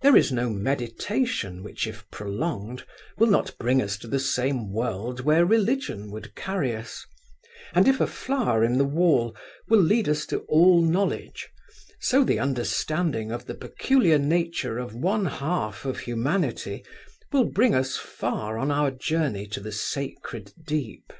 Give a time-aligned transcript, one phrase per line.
[0.00, 2.82] There is no meditation which if prolonged
[3.16, 7.06] will not bring us to the same world where religion would carry us,
[7.72, 9.36] and if a flower in the wall
[9.68, 11.48] will lead us to all knowledge,
[12.00, 16.84] so the understanding of the peculiar nature of one half of humanity
[17.30, 21.12] will bring us far on our journey to the sacred deep.